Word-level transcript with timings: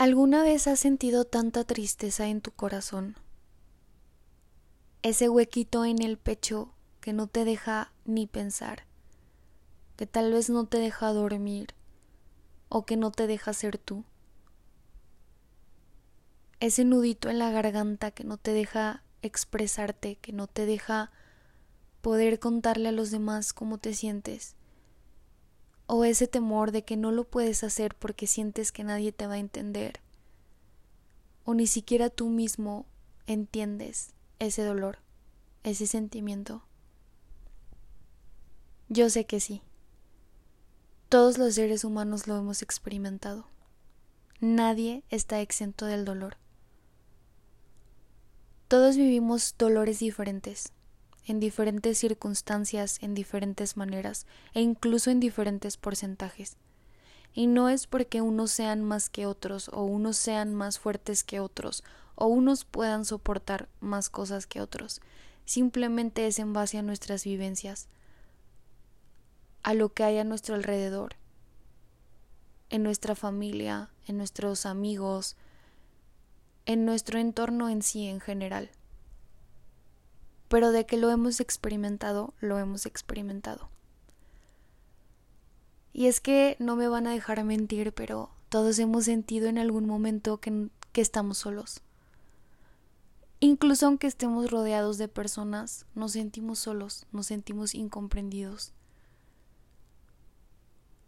¿Alguna 0.00 0.42
vez 0.42 0.66
has 0.66 0.80
sentido 0.80 1.26
tanta 1.26 1.64
tristeza 1.64 2.28
en 2.28 2.40
tu 2.40 2.52
corazón? 2.52 3.16
Ese 5.02 5.28
huequito 5.28 5.84
en 5.84 6.00
el 6.00 6.16
pecho 6.16 6.72
que 7.02 7.12
no 7.12 7.26
te 7.26 7.44
deja 7.44 7.92
ni 8.06 8.26
pensar, 8.26 8.84
que 9.98 10.06
tal 10.06 10.32
vez 10.32 10.48
no 10.48 10.64
te 10.64 10.78
deja 10.78 11.12
dormir 11.12 11.74
o 12.70 12.86
que 12.86 12.96
no 12.96 13.10
te 13.10 13.26
deja 13.26 13.52
ser 13.52 13.76
tú. 13.76 14.04
Ese 16.60 16.86
nudito 16.86 17.28
en 17.28 17.38
la 17.38 17.50
garganta 17.50 18.10
que 18.10 18.24
no 18.24 18.38
te 18.38 18.54
deja 18.54 19.02
expresarte, 19.20 20.16
que 20.16 20.32
no 20.32 20.46
te 20.46 20.64
deja 20.64 21.12
poder 22.00 22.38
contarle 22.38 22.88
a 22.88 22.92
los 22.92 23.10
demás 23.10 23.52
cómo 23.52 23.76
te 23.76 23.92
sientes 23.92 24.56
o 25.92 26.04
ese 26.04 26.28
temor 26.28 26.70
de 26.70 26.84
que 26.84 26.96
no 26.96 27.10
lo 27.10 27.24
puedes 27.24 27.64
hacer 27.64 27.96
porque 27.96 28.28
sientes 28.28 28.70
que 28.70 28.84
nadie 28.84 29.10
te 29.10 29.26
va 29.26 29.34
a 29.34 29.38
entender, 29.38 29.98
o 31.44 31.52
ni 31.52 31.66
siquiera 31.66 32.10
tú 32.10 32.28
mismo 32.28 32.86
entiendes 33.26 34.12
ese 34.38 34.62
dolor, 34.62 34.98
ese 35.64 35.88
sentimiento. 35.88 36.62
Yo 38.88 39.10
sé 39.10 39.26
que 39.26 39.40
sí. 39.40 39.62
Todos 41.08 41.38
los 41.38 41.56
seres 41.56 41.82
humanos 41.82 42.28
lo 42.28 42.36
hemos 42.36 42.62
experimentado. 42.62 43.48
Nadie 44.38 45.02
está 45.08 45.40
exento 45.40 45.86
del 45.86 46.04
dolor. 46.04 46.36
Todos 48.68 48.96
vivimos 48.96 49.56
dolores 49.58 49.98
diferentes 49.98 50.72
en 51.26 51.40
diferentes 51.40 51.98
circunstancias, 51.98 52.98
en 53.02 53.14
diferentes 53.14 53.76
maneras 53.76 54.26
e 54.54 54.60
incluso 54.60 55.10
en 55.10 55.20
diferentes 55.20 55.76
porcentajes. 55.76 56.56
Y 57.32 57.46
no 57.46 57.68
es 57.68 57.86
porque 57.86 58.20
unos 58.20 58.50
sean 58.50 58.82
más 58.82 59.08
que 59.08 59.26
otros 59.26 59.68
o 59.72 59.84
unos 59.84 60.16
sean 60.16 60.54
más 60.54 60.78
fuertes 60.78 61.22
que 61.22 61.40
otros 61.40 61.84
o 62.16 62.26
unos 62.26 62.64
puedan 62.64 63.04
soportar 63.04 63.68
más 63.80 64.10
cosas 64.10 64.46
que 64.46 64.60
otros. 64.60 65.00
Simplemente 65.44 66.26
es 66.26 66.38
en 66.38 66.52
base 66.52 66.78
a 66.78 66.82
nuestras 66.82 67.24
vivencias, 67.24 67.88
a 69.62 69.74
lo 69.74 69.92
que 69.92 70.04
hay 70.04 70.18
a 70.18 70.24
nuestro 70.24 70.54
alrededor, 70.54 71.16
en 72.68 72.82
nuestra 72.82 73.14
familia, 73.14 73.90
en 74.06 74.16
nuestros 74.16 74.66
amigos, 74.66 75.36
en 76.66 76.84
nuestro 76.84 77.18
entorno 77.18 77.68
en 77.68 77.82
sí 77.82 78.06
en 78.06 78.20
general 78.20 78.70
pero 80.50 80.72
de 80.72 80.84
que 80.84 80.96
lo 80.96 81.10
hemos 81.10 81.38
experimentado, 81.38 82.34
lo 82.40 82.58
hemos 82.58 82.84
experimentado. 82.84 83.70
Y 85.92 86.06
es 86.08 86.20
que 86.20 86.56
no 86.58 86.74
me 86.74 86.88
van 86.88 87.06
a 87.06 87.12
dejar 87.12 87.44
mentir, 87.44 87.92
pero 87.92 88.30
todos 88.48 88.80
hemos 88.80 89.04
sentido 89.04 89.46
en 89.46 89.58
algún 89.58 89.86
momento 89.86 90.40
que, 90.40 90.68
que 90.90 91.02
estamos 91.02 91.38
solos. 91.38 91.82
Incluso 93.38 93.86
aunque 93.86 94.08
estemos 94.08 94.50
rodeados 94.50 94.98
de 94.98 95.06
personas, 95.06 95.86
nos 95.94 96.12
sentimos 96.12 96.58
solos, 96.58 97.06
nos 97.12 97.28
sentimos 97.28 97.76
incomprendidos. 97.76 98.72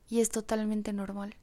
Y 0.09 0.21
es 0.21 0.29
totalmente 0.29 0.93
normal. 0.93 1.35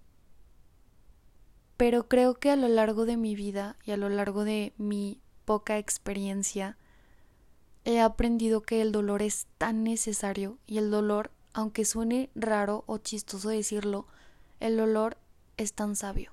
Pero 1.75 2.07
creo 2.07 2.35
que 2.35 2.49
a 2.49 2.55
lo 2.55 2.69
largo 2.69 3.05
de 3.05 3.17
mi 3.17 3.35
vida 3.35 3.75
y 3.83 3.91
a 3.91 3.97
lo 3.97 4.07
largo 4.07 4.45
de 4.45 4.71
mi 4.77 5.19
poca 5.43 5.77
experiencia, 5.77 6.77
he 7.85 7.99
aprendido 7.99 8.61
que 8.61 8.81
el 8.81 8.91
dolor 8.91 9.21
es 9.21 9.47
tan 9.57 9.83
necesario 9.83 10.57
y 10.67 10.77
el 10.77 10.91
dolor, 10.91 11.31
aunque 11.53 11.85
suene 11.85 12.29
raro 12.35 12.83
o 12.87 12.97
chistoso 12.97 13.49
decirlo, 13.49 14.05
el 14.59 14.77
dolor 14.77 15.17
es 15.57 15.73
tan 15.73 15.95
sabio. 15.95 16.31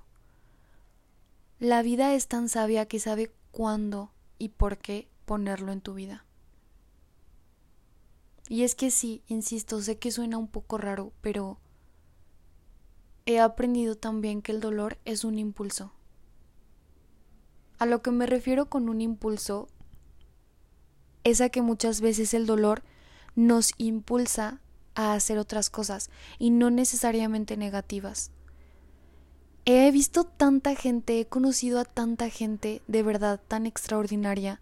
La 1.59 1.81
vida 1.81 2.13
es 2.13 2.27
tan 2.27 2.49
sabia 2.49 2.85
que 2.85 2.99
sabe 2.99 3.31
cuándo 3.51 4.11
y 4.37 4.49
por 4.49 4.77
qué 4.77 5.07
ponerlo 5.25 5.71
en 5.71 5.81
tu 5.81 5.93
vida. 5.95 6.23
Y 8.49 8.63
es 8.63 8.75
que 8.75 8.91
sí, 8.91 9.23
insisto, 9.27 9.81
sé 9.81 9.97
que 9.97 10.11
suena 10.11 10.37
un 10.37 10.47
poco 10.47 10.77
raro, 10.77 11.11
pero 11.21 11.57
he 13.25 13.39
aprendido 13.39 13.95
también 13.95 14.41
que 14.41 14.51
el 14.51 14.61
dolor 14.61 14.97
es 15.03 15.25
un 15.25 15.37
impulso. 15.37 15.91
A 17.79 17.85
lo 17.85 18.01
que 18.01 18.11
me 18.11 18.25
refiero 18.25 18.67
con 18.67 18.87
un 18.87 19.01
impulso 19.01 19.67
es 21.23 21.41
a 21.41 21.49
que 21.49 21.61
muchas 21.61 22.01
veces 22.01 22.33
el 22.33 22.45
dolor 22.45 22.83
nos 23.35 23.71
impulsa 23.77 24.61
a 24.95 25.13
hacer 25.13 25.37
otras 25.37 25.69
cosas 25.69 26.09
y 26.39 26.49
no 26.49 26.69
necesariamente 26.69 27.55
negativas. 27.55 28.31
He 29.65 29.91
visto 29.91 30.23
tanta 30.23 30.75
gente, 30.75 31.19
he 31.19 31.25
conocido 31.25 31.79
a 31.79 31.85
tanta 31.85 32.29
gente 32.29 32.81
de 32.87 33.03
verdad 33.03 33.39
tan 33.47 33.65
extraordinaria, 33.65 34.61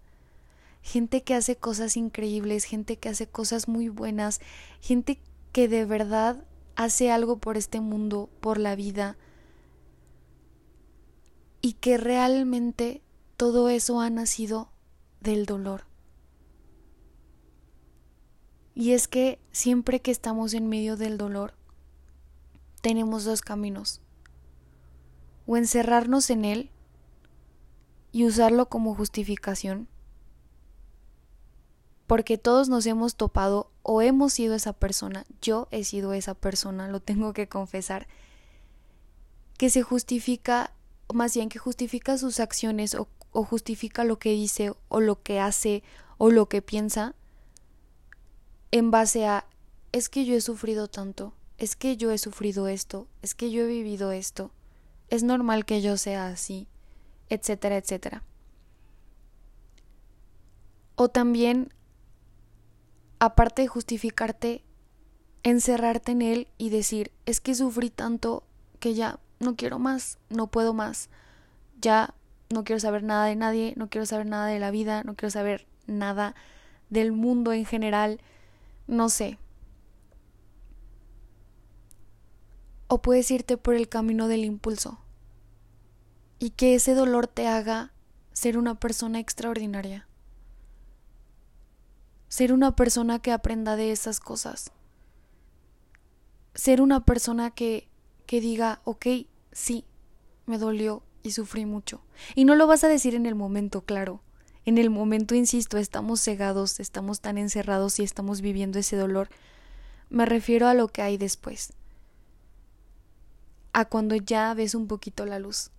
gente 0.82 1.22
que 1.22 1.34
hace 1.34 1.56
cosas 1.56 1.96
increíbles, 1.96 2.64
gente 2.64 2.96
que 2.96 3.08
hace 3.08 3.26
cosas 3.26 3.68
muy 3.68 3.88
buenas, 3.88 4.40
gente 4.80 5.20
que 5.52 5.68
de 5.68 5.84
verdad 5.84 6.44
hace 6.74 7.10
algo 7.10 7.38
por 7.38 7.56
este 7.56 7.80
mundo, 7.80 8.28
por 8.40 8.58
la 8.58 8.76
vida, 8.76 9.16
y 11.62 11.72
que 11.74 11.96
realmente 11.98 13.00
todo 13.36 13.68
eso 13.68 14.00
ha 14.00 14.10
nacido 14.10 14.68
del 15.20 15.46
dolor. 15.46 15.84
Y 18.78 18.92
es 18.92 19.08
que 19.08 19.40
siempre 19.52 20.02
que 20.02 20.10
estamos 20.10 20.52
en 20.52 20.68
medio 20.68 20.98
del 20.98 21.16
dolor, 21.16 21.54
tenemos 22.82 23.24
dos 23.24 23.40
caminos. 23.40 24.02
O 25.46 25.56
encerrarnos 25.56 26.28
en 26.28 26.44
él 26.44 26.70
y 28.12 28.26
usarlo 28.26 28.68
como 28.68 28.94
justificación. 28.94 29.88
Porque 32.06 32.36
todos 32.36 32.68
nos 32.68 32.84
hemos 32.84 33.16
topado 33.16 33.70
o 33.82 34.02
hemos 34.02 34.34
sido 34.34 34.54
esa 34.54 34.74
persona, 34.74 35.24
yo 35.40 35.68
he 35.70 35.82
sido 35.82 36.12
esa 36.12 36.34
persona, 36.34 36.86
lo 36.86 37.00
tengo 37.00 37.32
que 37.32 37.48
confesar, 37.48 38.06
que 39.56 39.70
se 39.70 39.80
justifica, 39.80 40.74
más 41.14 41.34
bien 41.34 41.48
que 41.48 41.58
justifica 41.58 42.18
sus 42.18 42.40
acciones 42.40 42.94
o, 42.94 43.08
o 43.32 43.42
justifica 43.42 44.04
lo 44.04 44.18
que 44.18 44.32
dice 44.32 44.74
o 44.88 45.00
lo 45.00 45.22
que 45.22 45.40
hace 45.40 45.82
o 46.18 46.30
lo 46.30 46.50
que 46.50 46.60
piensa 46.60 47.14
en 48.76 48.90
base 48.90 49.26
a 49.26 49.46
es 49.92 50.08
que 50.08 50.24
yo 50.24 50.34
he 50.34 50.40
sufrido 50.40 50.88
tanto, 50.88 51.32
es 51.58 51.76
que 51.76 51.96
yo 51.96 52.10
he 52.10 52.18
sufrido 52.18 52.68
esto, 52.68 53.06
es 53.22 53.34
que 53.34 53.50
yo 53.50 53.62
he 53.62 53.66
vivido 53.66 54.12
esto, 54.12 54.50
es 55.08 55.22
normal 55.22 55.64
que 55.64 55.80
yo 55.80 55.96
sea 55.96 56.26
así, 56.28 56.68
etcétera, 57.28 57.76
etcétera. 57.76 58.22
O 60.96 61.08
también, 61.08 61.72
aparte 63.18 63.62
de 63.62 63.68
justificarte, 63.68 64.64
encerrarte 65.42 66.12
en 66.12 66.22
él 66.22 66.48
y 66.58 66.70
decir, 66.70 67.12
es 67.24 67.40
que 67.40 67.54
sufrí 67.54 67.90
tanto 67.90 68.44
que 68.80 68.94
ya 68.94 69.20
no 69.38 69.56
quiero 69.56 69.78
más, 69.78 70.18
no 70.28 70.48
puedo 70.48 70.74
más, 70.74 71.08
ya 71.80 72.14
no 72.50 72.64
quiero 72.64 72.80
saber 72.80 73.02
nada 73.02 73.26
de 73.26 73.36
nadie, 73.36 73.74
no 73.76 73.88
quiero 73.88 74.06
saber 74.06 74.26
nada 74.26 74.46
de 74.46 74.58
la 74.58 74.70
vida, 74.70 75.04
no 75.04 75.14
quiero 75.14 75.30
saber 75.30 75.66
nada 75.86 76.34
del 76.90 77.12
mundo 77.12 77.52
en 77.52 77.64
general, 77.64 78.20
no 78.86 79.08
sé. 79.08 79.38
O 82.88 83.02
puedes 83.02 83.30
irte 83.30 83.56
por 83.56 83.74
el 83.74 83.88
camino 83.88 84.28
del 84.28 84.44
impulso 84.44 85.00
y 86.38 86.50
que 86.50 86.74
ese 86.74 86.94
dolor 86.94 87.26
te 87.26 87.48
haga 87.48 87.92
ser 88.32 88.58
una 88.58 88.78
persona 88.78 89.18
extraordinaria. 89.18 90.06
Ser 92.28 92.52
una 92.52 92.76
persona 92.76 93.18
que 93.18 93.32
aprenda 93.32 93.76
de 93.76 93.92
esas 93.92 94.20
cosas. 94.20 94.72
Ser 96.54 96.80
una 96.80 97.04
persona 97.04 97.50
que, 97.50 97.88
que 98.26 98.40
diga, 98.40 98.80
ok, 98.84 99.06
sí, 99.52 99.84
me 100.44 100.58
dolió 100.58 101.02
y 101.22 101.32
sufrí 101.32 101.66
mucho. 101.66 102.02
Y 102.34 102.44
no 102.44 102.54
lo 102.54 102.66
vas 102.66 102.84
a 102.84 102.88
decir 102.88 103.14
en 103.14 103.26
el 103.26 103.34
momento, 103.34 103.82
claro. 103.82 104.20
En 104.66 104.78
el 104.78 104.90
momento, 104.90 105.36
insisto, 105.36 105.78
estamos 105.78 106.20
cegados, 106.20 106.80
estamos 106.80 107.20
tan 107.20 107.38
encerrados 107.38 108.00
y 108.00 108.02
estamos 108.02 108.40
viviendo 108.40 108.80
ese 108.80 108.96
dolor. 108.96 109.28
Me 110.10 110.26
refiero 110.26 110.66
a 110.66 110.74
lo 110.74 110.88
que 110.88 111.02
hay 111.02 111.18
después. 111.18 111.72
A 113.72 113.84
cuando 113.84 114.16
ya 114.16 114.52
ves 114.54 114.74
un 114.74 114.88
poquito 114.88 115.24
la 115.24 115.38
luz 115.38 115.70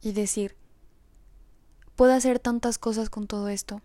y 0.00 0.12
decir, 0.12 0.56
puedo 1.96 2.14
hacer 2.14 2.38
tantas 2.38 2.78
cosas 2.78 3.10
con 3.10 3.26
todo 3.26 3.48
esto. 3.48 3.82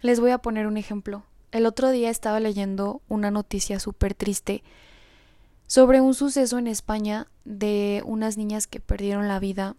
Les 0.00 0.18
voy 0.18 0.30
a 0.30 0.38
poner 0.38 0.66
un 0.66 0.78
ejemplo. 0.78 1.24
El 1.50 1.66
otro 1.66 1.90
día 1.90 2.08
estaba 2.08 2.40
leyendo 2.40 3.02
una 3.10 3.30
noticia 3.30 3.78
súper 3.78 4.14
triste 4.14 4.62
sobre 5.66 6.00
un 6.00 6.14
suceso 6.14 6.56
en 6.56 6.66
España 6.66 7.28
de 7.44 8.02
unas 8.06 8.38
niñas 8.38 8.66
que 8.66 8.80
perdieron 8.80 9.28
la 9.28 9.38
vida 9.38 9.76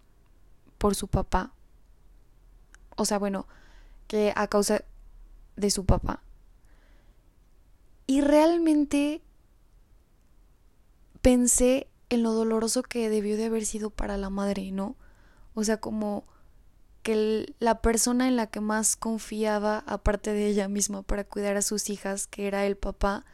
por 0.78 0.94
su 0.94 1.08
papá 1.08 1.53
o 2.96 3.04
sea, 3.04 3.18
bueno, 3.18 3.46
que 4.06 4.32
a 4.36 4.46
causa 4.48 4.84
de 5.56 5.70
su 5.70 5.84
papá. 5.84 6.22
Y 8.06 8.20
realmente 8.20 9.22
pensé 11.22 11.88
en 12.10 12.22
lo 12.22 12.32
doloroso 12.32 12.82
que 12.82 13.08
debió 13.08 13.36
de 13.36 13.46
haber 13.46 13.64
sido 13.64 13.90
para 13.90 14.16
la 14.18 14.30
madre, 14.30 14.70
¿no? 14.72 14.96
O 15.54 15.64
sea, 15.64 15.78
como 15.78 16.24
que 17.02 17.54
la 17.60 17.80
persona 17.80 18.28
en 18.28 18.36
la 18.36 18.46
que 18.46 18.60
más 18.60 18.96
confiaba, 18.96 19.84
aparte 19.86 20.32
de 20.32 20.46
ella 20.46 20.68
misma, 20.68 21.02
para 21.02 21.24
cuidar 21.24 21.56
a 21.56 21.62
sus 21.62 21.90
hijas, 21.90 22.26
que 22.26 22.46
era 22.46 22.66
el 22.66 22.76
papá, 22.76 23.24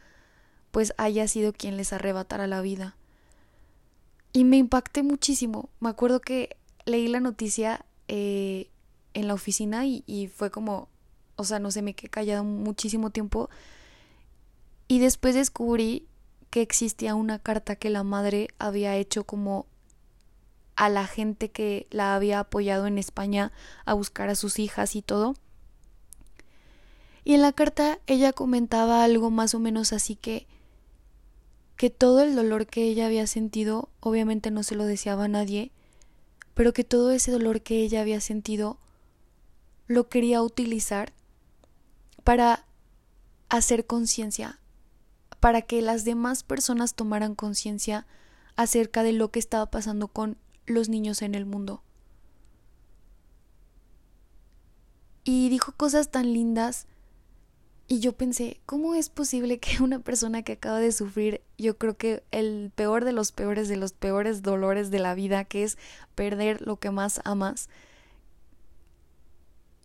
pues 0.71 0.93
haya 0.97 1.27
sido 1.27 1.53
quien 1.53 1.77
les 1.77 1.93
arrebatara 1.93 2.47
la 2.47 2.61
vida. 2.61 2.95
Y 4.33 4.45
me 4.45 4.57
impacté 4.57 5.03
muchísimo. 5.03 5.69
Me 5.79 5.89
acuerdo 5.89 6.21
que 6.21 6.55
leí 6.85 7.07
la 7.07 7.19
noticia 7.19 7.85
eh, 8.07 8.70
en 9.13 9.27
la 9.27 9.33
oficina 9.33 9.85
y, 9.85 10.03
y, 10.07 10.27
fue 10.27 10.51
como, 10.51 10.87
o 11.35 11.43
sea, 11.43 11.59
no 11.59 11.71
sé, 11.71 11.81
me 11.81 11.93
quedé 11.93 12.09
callado 12.09 12.43
muchísimo 12.43 13.09
tiempo. 13.09 13.49
Y 14.87 14.99
después 14.99 15.35
descubrí 15.35 16.07
que 16.49 16.61
existía 16.61 17.15
una 17.15 17.39
carta 17.39 17.75
que 17.75 17.89
la 17.89 18.03
madre 18.03 18.49
había 18.59 18.95
hecho 18.97 19.23
como 19.25 19.65
a 20.75 20.89
la 20.89 21.05
gente 21.07 21.49
que 21.49 21.87
la 21.91 22.15
había 22.15 22.39
apoyado 22.39 22.87
en 22.87 22.97
España 22.97 23.51
a 23.85 23.93
buscar 23.93 24.29
a 24.29 24.35
sus 24.35 24.59
hijas 24.59 24.95
y 24.95 25.01
todo. 25.01 25.35
Y 27.23 27.35
en 27.35 27.41
la 27.41 27.53
carta 27.53 27.99
ella 28.07 28.33
comentaba 28.33 29.03
algo 29.03 29.29
más 29.29 29.53
o 29.53 29.59
menos 29.59 29.93
así 29.93 30.15
que 30.15 30.47
que 31.77 31.89
todo 31.89 32.21
el 32.21 32.35
dolor 32.35 32.67
que 32.67 32.83
ella 32.83 33.07
había 33.07 33.25
sentido, 33.25 33.89
obviamente 34.01 34.51
no 34.51 34.61
se 34.61 34.75
lo 34.75 34.85
deseaba 34.85 35.23
a 35.23 35.27
nadie, 35.27 35.71
pero 36.53 36.73
que 36.73 36.83
todo 36.83 37.09
ese 37.09 37.31
dolor 37.31 37.61
que 37.61 37.81
ella 37.81 38.01
había 38.01 38.21
sentido 38.21 38.77
lo 39.87 40.09
quería 40.09 40.41
utilizar 40.41 41.13
para 42.23 42.65
hacer 43.49 43.85
conciencia, 43.85 44.59
para 45.39 45.61
que 45.61 45.81
las 45.81 46.05
demás 46.05 46.43
personas 46.43 46.93
tomaran 46.93 47.35
conciencia 47.35 48.05
acerca 48.55 49.03
de 49.03 49.13
lo 49.13 49.31
que 49.31 49.39
estaba 49.39 49.69
pasando 49.69 50.07
con 50.07 50.37
los 50.65 50.89
niños 50.89 51.21
en 51.21 51.35
el 51.35 51.45
mundo. 51.45 51.83
Y 55.23 55.49
dijo 55.49 55.73
cosas 55.73 56.09
tan 56.09 56.33
lindas 56.33 56.87
y 57.91 57.99
yo 57.99 58.13
pensé, 58.13 58.61
¿cómo 58.65 58.95
es 58.95 59.09
posible 59.09 59.59
que 59.59 59.83
una 59.83 59.99
persona 59.99 60.43
que 60.43 60.53
acaba 60.53 60.79
de 60.79 60.93
sufrir, 60.93 61.41
yo 61.57 61.77
creo 61.77 61.97
que 61.97 62.23
el 62.31 62.71
peor 62.73 63.03
de 63.03 63.11
los 63.11 63.33
peores, 63.33 63.67
de 63.67 63.75
los 63.75 63.91
peores 63.91 64.41
dolores 64.41 64.91
de 64.91 64.99
la 64.99 65.13
vida, 65.13 65.43
que 65.43 65.63
es 65.63 65.77
perder 66.15 66.61
lo 66.61 66.77
que 66.77 66.89
más 66.89 67.19
amas, 67.25 67.67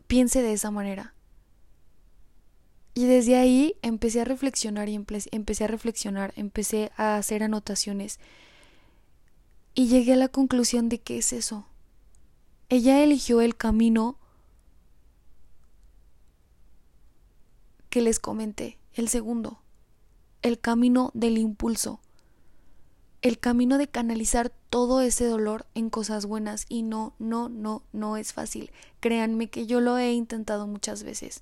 piense 0.06 0.42
de 0.42 0.52
esa 0.52 0.70
manera? 0.70 1.14
Y 2.94 3.04
desde 3.04 3.36
ahí 3.36 3.76
empecé 3.82 4.22
a 4.22 4.24
reflexionar 4.24 4.88
y 4.88 4.94
empecé 4.94 5.64
a 5.64 5.66
reflexionar, 5.66 6.32
empecé 6.36 6.92
a 6.96 7.16
hacer 7.16 7.42
anotaciones. 7.42 8.18
Y 9.74 9.88
llegué 9.88 10.14
a 10.14 10.16
la 10.16 10.28
conclusión 10.28 10.88
de 10.88 10.98
que 10.98 11.18
es 11.18 11.34
eso. 11.34 11.66
Ella 12.70 13.02
eligió 13.04 13.42
el 13.42 13.54
camino 13.54 14.18
que 17.90 18.00
les 18.00 18.18
comenté, 18.18 18.78
el 18.94 19.08
segundo, 19.08 19.60
el 20.40 20.58
camino 20.58 21.10
del 21.12 21.36
impulso, 21.36 22.00
el 23.26 23.40
camino 23.40 23.76
de 23.76 23.88
canalizar 23.88 24.52
todo 24.70 25.00
ese 25.00 25.24
dolor 25.24 25.66
en 25.74 25.90
cosas 25.90 26.26
buenas 26.26 26.64
y 26.68 26.82
no, 26.82 27.14
no, 27.18 27.48
no, 27.48 27.82
no 27.92 28.16
es 28.16 28.32
fácil. 28.32 28.70
Créanme 29.00 29.50
que 29.50 29.66
yo 29.66 29.80
lo 29.80 29.98
he 29.98 30.12
intentado 30.12 30.68
muchas 30.68 31.02
veces. 31.02 31.40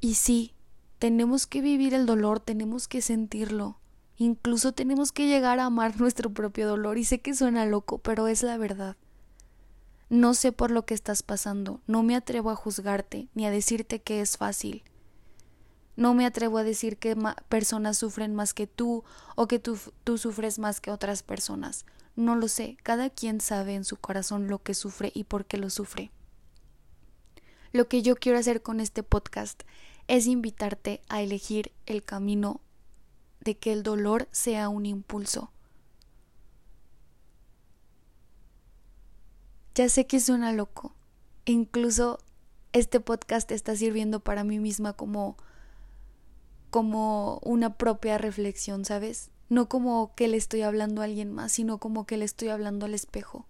Y 0.00 0.14
sí, 0.14 0.52
tenemos 0.98 1.46
que 1.46 1.62
vivir 1.62 1.94
el 1.94 2.04
dolor, 2.04 2.38
tenemos 2.38 2.86
que 2.86 3.00
sentirlo. 3.00 3.78
Incluso 4.18 4.72
tenemos 4.72 5.10
que 5.10 5.26
llegar 5.26 5.58
a 5.58 5.64
amar 5.64 5.98
nuestro 6.00 6.34
propio 6.34 6.68
dolor. 6.68 6.98
Y 6.98 7.04
sé 7.04 7.20
que 7.20 7.32
suena 7.32 7.64
loco, 7.64 7.96
pero 7.96 8.28
es 8.28 8.42
la 8.42 8.58
verdad. 8.58 8.94
No 10.10 10.34
sé 10.34 10.52
por 10.52 10.70
lo 10.70 10.84
que 10.84 10.92
estás 10.92 11.22
pasando, 11.22 11.80
no 11.86 12.02
me 12.02 12.14
atrevo 12.14 12.50
a 12.50 12.56
juzgarte 12.56 13.28
ni 13.34 13.46
a 13.46 13.50
decirte 13.50 14.00
que 14.00 14.20
es 14.20 14.36
fácil. 14.36 14.82
No 15.98 16.14
me 16.14 16.24
atrevo 16.24 16.58
a 16.58 16.62
decir 16.62 16.96
que 16.96 17.16
personas 17.48 17.98
sufren 17.98 18.32
más 18.36 18.54
que 18.54 18.68
tú 18.68 19.02
o 19.34 19.48
que 19.48 19.58
tú, 19.58 19.76
tú 20.04 20.16
sufres 20.16 20.60
más 20.60 20.80
que 20.80 20.92
otras 20.92 21.24
personas. 21.24 21.86
No 22.14 22.36
lo 22.36 22.46
sé, 22.46 22.76
cada 22.84 23.10
quien 23.10 23.40
sabe 23.40 23.74
en 23.74 23.84
su 23.84 23.96
corazón 23.96 24.46
lo 24.46 24.62
que 24.62 24.74
sufre 24.74 25.10
y 25.12 25.24
por 25.24 25.44
qué 25.44 25.56
lo 25.56 25.70
sufre. 25.70 26.12
Lo 27.72 27.88
que 27.88 28.02
yo 28.02 28.14
quiero 28.14 28.38
hacer 28.38 28.62
con 28.62 28.78
este 28.78 29.02
podcast 29.02 29.64
es 30.06 30.28
invitarte 30.28 31.02
a 31.08 31.20
elegir 31.20 31.72
el 31.86 32.04
camino 32.04 32.60
de 33.40 33.56
que 33.56 33.72
el 33.72 33.82
dolor 33.82 34.28
sea 34.30 34.68
un 34.68 34.86
impulso 34.86 35.50
Ya 39.74 39.88
sé 39.88 40.08
que 40.08 40.18
suena 40.18 40.52
loco. 40.52 40.92
Incluso 41.44 42.18
este 42.72 42.98
podcast 42.98 43.50
está 43.52 43.76
sirviendo 43.76 44.18
para 44.18 44.42
mí 44.42 44.58
misma 44.58 44.92
como 44.92 45.36
como 46.70 47.40
una 47.42 47.74
propia 47.74 48.18
reflexión, 48.18 48.84
¿sabes? 48.84 49.30
No 49.48 49.68
como 49.68 50.14
que 50.14 50.28
le 50.28 50.36
estoy 50.36 50.62
hablando 50.62 51.00
a 51.00 51.04
alguien 51.04 51.32
más, 51.32 51.52
sino 51.52 51.78
como 51.78 52.06
que 52.06 52.16
le 52.16 52.24
estoy 52.24 52.48
hablando 52.48 52.86
al 52.86 52.94
espejo. 52.94 53.46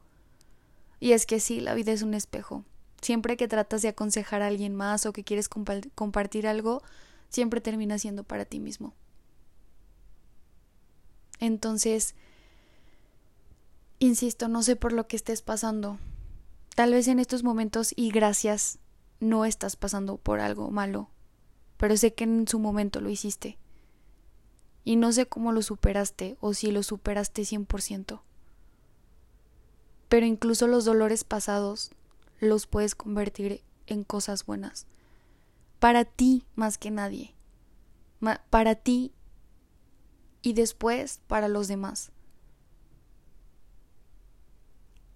Y 1.00 1.12
es 1.12 1.26
que 1.26 1.40
sí, 1.40 1.60
la 1.60 1.74
vida 1.74 1.92
es 1.92 2.02
un 2.02 2.14
espejo. 2.14 2.64
Siempre 3.00 3.36
que 3.36 3.48
tratas 3.48 3.82
de 3.82 3.88
aconsejar 3.88 4.42
a 4.42 4.48
alguien 4.48 4.74
más 4.74 5.06
o 5.06 5.12
que 5.12 5.24
quieres 5.24 5.48
compartir 5.48 6.46
algo, 6.46 6.82
siempre 7.28 7.60
termina 7.60 7.98
siendo 7.98 8.24
para 8.24 8.44
ti 8.44 8.58
mismo. 8.58 8.94
Entonces, 11.40 12.14
insisto, 14.00 14.48
no 14.48 14.62
sé 14.62 14.74
por 14.74 14.92
lo 14.92 15.06
que 15.06 15.16
estés 15.16 15.42
pasando, 15.42 15.98
Tal 16.78 16.92
vez 16.92 17.08
en 17.08 17.18
estos 17.18 17.42
momentos 17.42 17.92
y 17.96 18.12
gracias 18.12 18.78
no 19.18 19.44
estás 19.44 19.74
pasando 19.74 20.16
por 20.16 20.38
algo 20.38 20.70
malo, 20.70 21.10
pero 21.78 21.96
sé 21.96 22.12
que 22.12 22.24
en 22.24 22.46
su 22.46 22.58
momento 22.58 23.00
lo 23.00 23.08
hiciste. 23.08 23.56
Y 24.84 24.96
no 24.96 25.12
sé 25.12 25.26
cómo 25.26 25.52
lo 25.52 25.62
superaste 25.62 26.36
o 26.40 26.52
si 26.52 26.70
lo 26.70 26.82
superaste 26.82 27.42
100%. 27.42 28.20
Pero 30.08 30.26
incluso 30.26 30.66
los 30.66 30.84
dolores 30.84 31.24
pasados 31.24 31.92
los 32.40 32.66
puedes 32.66 32.94
convertir 32.94 33.62
en 33.86 34.04
cosas 34.04 34.44
buenas. 34.44 34.86
Para 35.78 36.04
ti 36.04 36.44
más 36.54 36.78
que 36.78 36.90
nadie. 36.90 37.34
para 38.50 38.74
ti 38.74 39.12
y 40.42 40.54
después 40.54 41.20
para 41.28 41.48
los 41.48 41.68
demás. 41.68 42.10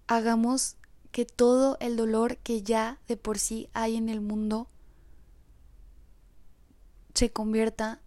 Hagamos 0.07 0.77
que 1.11 1.25
todo 1.25 1.77
el 1.79 1.95
dolor 1.97 2.37
que 2.37 2.63
ya 2.63 2.99
de 3.07 3.17
por 3.17 3.39
sí 3.39 3.69
hay 3.73 3.97
en 3.97 4.09
el 4.09 4.21
mundo 4.21 4.67
se 7.13 7.31
convierta 7.31 8.01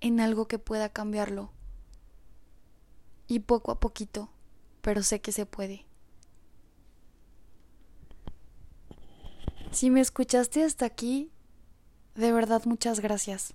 en 0.00 0.20
algo 0.20 0.48
que 0.48 0.58
pueda 0.58 0.88
cambiarlo. 0.88 1.52
Y 3.26 3.40
poco 3.40 3.70
a 3.70 3.80
poquito, 3.80 4.30
pero 4.80 5.02
sé 5.02 5.20
que 5.20 5.32
se 5.32 5.46
puede. 5.46 5.86
Si 9.70 9.90
me 9.90 10.00
escuchaste 10.00 10.64
hasta 10.64 10.86
aquí, 10.86 11.30
de 12.14 12.32
verdad 12.32 12.62
muchas 12.64 13.00
gracias. 13.00 13.52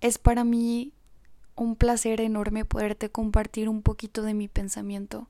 Es 0.00 0.18
para 0.18 0.44
mí 0.44 0.94
un 1.56 1.76
placer 1.76 2.20
enorme 2.20 2.64
poderte 2.64 3.10
compartir 3.10 3.68
un 3.68 3.82
poquito 3.82 4.22
de 4.22 4.34
mi 4.34 4.48
pensamiento 4.48 5.28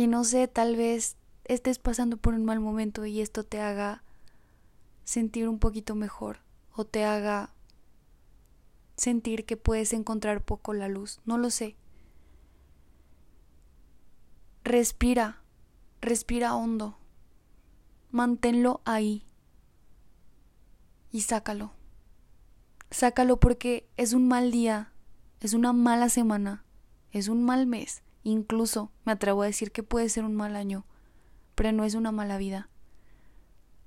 y 0.00 0.06
no 0.06 0.24
sé, 0.24 0.48
tal 0.48 0.76
vez 0.76 1.16
estés 1.44 1.78
pasando 1.78 2.16
por 2.16 2.32
un 2.32 2.46
mal 2.46 2.58
momento 2.58 3.04
y 3.04 3.20
esto 3.20 3.44
te 3.44 3.60
haga 3.60 4.02
sentir 5.10 5.48
un 5.48 5.58
poquito 5.58 5.96
mejor 5.96 6.38
o 6.72 6.84
te 6.84 7.04
haga 7.04 7.52
sentir 8.96 9.44
que 9.44 9.56
puedes 9.56 9.92
encontrar 9.92 10.44
poco 10.44 10.72
la 10.72 10.86
luz, 10.86 11.20
no 11.24 11.36
lo 11.36 11.50
sé. 11.50 11.76
Respira, 14.62 15.42
respira 16.00 16.54
hondo, 16.54 16.96
manténlo 18.12 18.82
ahí 18.84 19.26
y 21.10 21.22
sácalo. 21.22 21.72
Sácalo 22.92 23.40
porque 23.40 23.88
es 23.96 24.12
un 24.12 24.28
mal 24.28 24.52
día, 24.52 24.92
es 25.40 25.54
una 25.54 25.72
mala 25.72 26.08
semana, 26.08 26.64
es 27.10 27.26
un 27.26 27.42
mal 27.42 27.66
mes 27.66 28.04
Incluso 28.22 28.92
me 29.04 29.12
atrevo 29.12 29.42
a 29.42 29.46
decir 29.46 29.72
que 29.72 29.82
puede 29.82 30.08
ser 30.08 30.24
un 30.24 30.34
mal 30.34 30.54
año, 30.54 30.84
pero 31.54 31.72
no 31.72 31.84
es 31.84 31.94
una 31.94 32.12
mala 32.12 32.36
vida. 32.36 32.68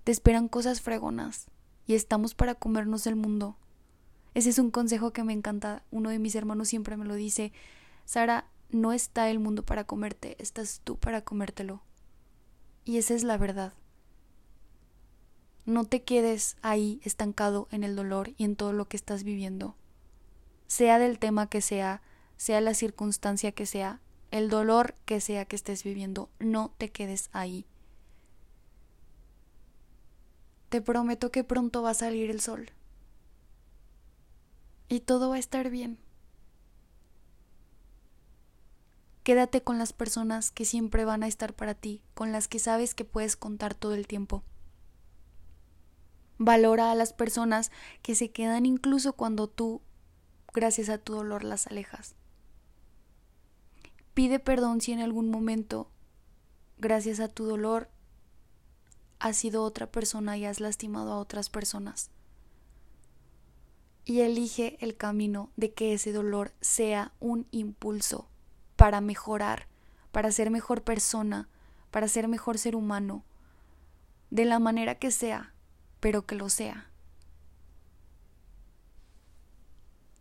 Te 0.04 0.12
esperan 0.12 0.48
cosas 0.48 0.82
fregonas 0.82 1.48
y 1.88 1.96
estamos 1.96 2.36
para 2.36 2.56
comernos 2.56 3.08
el 3.08 3.16
mundo. 3.16 3.58
Ese 4.34 4.50
es 4.50 4.60
un 4.60 4.72
consejo 4.72 5.14
que 5.14 5.24
me 5.24 5.34
encanta. 5.34 5.84
Uno 5.92 6.10
de 6.10 6.20
mis 6.20 6.36
hermanos 6.36 6.68
siempre 6.68 6.98
me 6.98 7.06
lo 7.06 7.16
dice. 7.16 7.54
Sara, 8.06 8.50
no 8.70 8.92
está 8.92 9.30
el 9.30 9.40
mundo 9.40 9.64
para 9.64 9.86
comerte, 9.86 10.36
estás 10.40 10.82
tú 10.84 10.98
para 10.98 11.22
comértelo. 11.22 11.84
Y 12.84 12.98
esa 12.98 13.14
es 13.14 13.24
la 13.24 13.38
verdad. 13.38 13.74
No 15.66 15.86
te 15.86 16.04
quedes 16.04 16.58
ahí 16.62 17.00
estancado 17.04 17.70
en 17.72 17.84
el 17.84 17.96
dolor 17.96 18.34
y 18.36 18.44
en 18.44 18.58
todo 18.58 18.74
lo 18.74 18.90
que 18.90 18.98
estás 18.98 19.24
viviendo. 19.24 19.78
Sea 20.68 21.00
del 21.00 21.20
tema 21.20 21.48
que 21.48 21.62
sea, 21.62 22.02
sea 22.36 22.60
la 22.60 22.74
circunstancia 22.74 23.54
que 23.54 23.66
sea, 23.66 24.02
el 24.32 24.50
dolor 24.50 24.96
que 25.06 25.22
sea 25.22 25.46
que 25.46 25.56
estés 25.56 25.84
viviendo, 25.84 26.30
no 26.40 26.74
te 26.78 26.90
quedes 26.90 27.30
ahí. 27.32 27.66
Te 30.74 30.82
prometo 30.82 31.30
que 31.30 31.44
pronto 31.44 31.84
va 31.84 31.92
a 31.92 31.94
salir 31.94 32.32
el 32.32 32.42
sol. 32.42 32.72
Y 34.90 35.02
todo 35.02 35.30
va 35.30 35.36
a 35.36 35.38
estar 35.38 35.70
bien. 35.70 36.00
Quédate 39.22 39.62
con 39.62 39.78
las 39.78 39.94
personas 39.94 40.50
que 40.50 40.66
siempre 40.66 41.06
van 41.06 41.22
a 41.22 41.28
estar 41.28 41.54
para 41.54 41.76
ti, 41.76 42.02
con 42.16 42.32
las 42.32 42.48
que 42.48 42.58
sabes 42.58 42.96
que 42.96 43.06
puedes 43.06 43.36
contar 43.36 43.76
todo 43.76 43.94
el 43.94 44.08
tiempo. 44.08 44.42
Valora 46.40 46.90
a 46.90 46.96
las 46.96 47.14
personas 47.14 47.70
que 48.02 48.16
se 48.16 48.32
quedan 48.32 48.66
incluso 48.66 49.14
cuando 49.14 49.48
tú, 49.48 49.80
gracias 50.56 50.90
a 50.90 50.98
tu 50.98 51.14
dolor, 51.14 51.44
las 51.44 51.68
alejas. 51.68 52.16
Pide 54.16 54.40
perdón 54.40 54.82
si 54.82 54.92
en 54.92 55.02
algún 55.02 55.30
momento, 55.30 55.92
gracias 56.80 57.20
a 57.20 57.28
tu 57.28 57.46
dolor, 57.46 57.92
has 59.24 59.38
sido 59.38 59.64
otra 59.64 59.90
persona 59.90 60.36
y 60.38 60.44
has 60.44 60.60
lastimado 60.60 61.14
a 61.14 61.18
otras 61.18 61.50
personas. 61.50 62.12
Y 64.04 64.20
elige 64.20 64.78
el 64.82 64.98
camino 64.98 65.50
de 65.56 65.74
que 65.74 65.94
ese 65.94 66.12
dolor 66.12 66.52
sea 66.60 67.14
un 67.22 67.48
impulso 67.52 68.28
para 68.76 69.00
mejorar, 69.00 69.70
para 70.12 70.30
ser 70.34 70.52
mejor 70.52 70.84
persona, 70.84 71.48
para 71.90 72.10
ser 72.10 72.28
mejor 72.28 72.58
ser 72.58 72.76
humano, 72.76 73.24
de 74.30 74.44
la 74.44 74.60
manera 74.60 74.96
que 74.96 75.10
sea, 75.10 75.54
pero 76.02 76.26
que 76.26 76.36
lo 76.36 76.50
sea. 76.50 76.92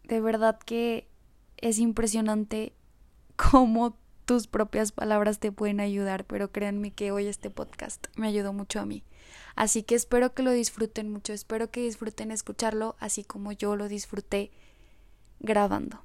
De 0.05 0.21
verdad 0.21 0.61
que 0.61 1.09
es 1.57 1.81
impresionante 1.81 2.77
cómo 3.51 3.97
tus 4.25 4.47
propias 4.47 4.93
palabras 4.93 5.39
te 5.39 5.53
pueden 5.53 5.81
ayudar, 5.81 6.25
pero 6.25 6.53
créanme 6.53 6.93
que 6.93 7.11
hoy 7.11 7.27
este 7.27 7.51
podcast 7.51 8.07
me 8.17 8.29
ayudó 8.29 8.53
mucho 8.53 8.81
a 8.81 8.87
mí. 8.87 9.05
Así 9.55 9.83
que 9.83 9.95
espero 9.95 10.35
que 10.35 10.43
lo 10.43 10.53
disfruten 10.53 11.11
mucho, 11.11 11.33
espero 11.33 11.71
que 11.71 11.83
disfruten 11.83 12.31
escucharlo, 12.31 12.97
así 13.01 13.25
como 13.25 13.53
yo 13.53 13.77
lo 13.77 13.89
disfruté 13.89 14.51
grabando. 15.41 16.05